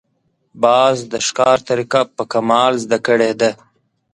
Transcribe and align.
باز 0.63 0.97
د 1.11 1.13
ښکار 1.27 1.57
طریقه 1.69 2.01
په 2.15 2.23
کمال 2.33 2.73
زده 2.83 2.99
کړې 3.07 3.31
ده 3.39 3.51